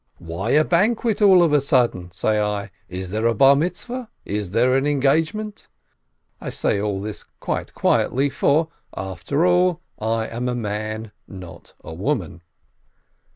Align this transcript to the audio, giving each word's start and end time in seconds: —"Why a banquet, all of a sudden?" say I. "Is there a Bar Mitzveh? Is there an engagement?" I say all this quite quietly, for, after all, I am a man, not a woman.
—"Why 0.33 0.49
a 0.49 0.65
banquet, 0.65 1.21
all 1.21 1.43
of 1.43 1.53
a 1.53 1.61
sudden?" 1.61 2.09
say 2.11 2.39
I. 2.41 2.71
"Is 2.89 3.11
there 3.11 3.27
a 3.27 3.35
Bar 3.35 3.55
Mitzveh? 3.55 4.09
Is 4.25 4.49
there 4.49 4.73
an 4.75 4.87
engagement?" 4.87 5.67
I 6.41 6.49
say 6.49 6.81
all 6.81 6.99
this 6.99 7.23
quite 7.39 7.75
quietly, 7.75 8.27
for, 8.27 8.69
after 8.97 9.45
all, 9.45 9.81
I 9.99 10.25
am 10.25 10.49
a 10.49 10.55
man, 10.55 11.11
not 11.27 11.75
a 11.83 11.93
woman. 11.93 12.41